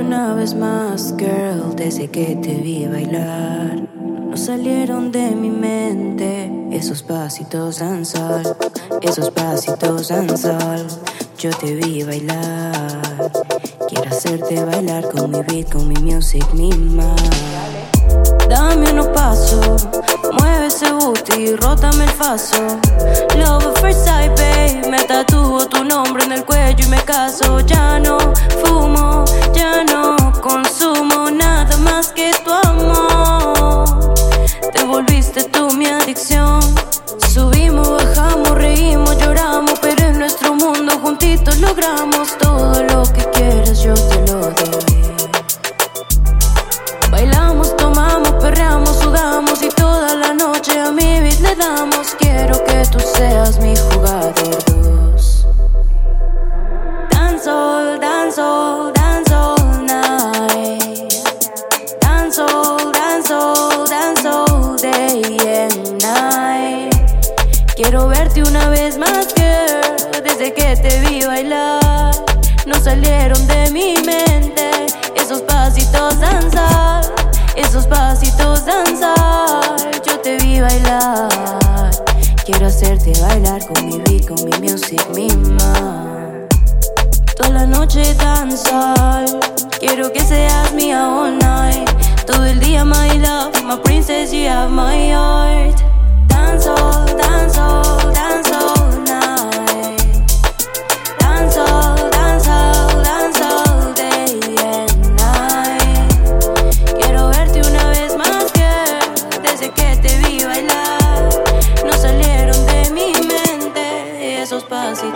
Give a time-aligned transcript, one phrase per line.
[0.00, 3.88] una vez más, girl, desde que te vi bailar.
[3.94, 8.42] No salieron de mi mente esos pasitos danzar,
[9.00, 10.80] esos pasitos danzar.
[11.38, 13.02] Yo te vi bailar.
[13.88, 17.20] Quiero hacerte bailar con mi beat, con mi music, mi más.
[18.48, 19.88] Dame unos pasos,
[20.40, 22.62] mueve ese booty, rótame el faso.
[23.36, 24.90] Love at first sight, babe.
[24.90, 27.60] Me tatúo tu nombre en el cuello y me caso.
[27.60, 28.18] Ya no
[28.64, 34.14] fumo, ya no consumo nada más que tu amor.
[34.72, 36.60] Te volviste tú mi adicción.
[37.32, 43.94] Subimos, bajamos, reímos, lloramos, pero en nuestro mundo juntitos logramos todo lo que quieras, yo
[43.94, 45.02] te lo doy.
[47.10, 52.16] Bailamos, tomamos, perreamos, sudamos y toda la noche a mi beat le damos.
[52.18, 54.65] Quiero que tú seas mi jugador
[67.88, 70.24] Quiero verte una vez más, girl.
[70.24, 72.16] Desde que te vi bailar,
[72.66, 74.70] no salieron de mi mente
[75.14, 77.04] esos pasitos danzar,
[77.54, 79.92] esos pasitos danzar.
[80.04, 81.28] Yo te vi bailar.
[82.44, 86.48] Quiero hacerte bailar con mi beat, con mi music, mi man.
[87.36, 89.26] Toda la noche danzar.
[89.78, 91.88] Quiero que seas mía all night.
[92.26, 95.35] Todo el día, my love, my princess, you have my heart.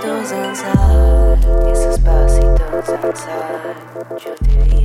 [0.00, 1.38] Pasitos danzar,
[1.70, 3.76] esos pasitos danzar.
[4.18, 4.79] Yo te vi